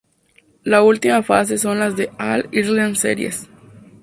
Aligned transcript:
La 0.63 0.81
última 0.81 1.21
fase 1.21 1.59
son 1.59 1.77
las 1.77 1.93
All-Ireland 2.17 2.95
Series. 2.95 3.47